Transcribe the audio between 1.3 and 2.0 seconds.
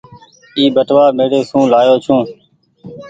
سون لآيو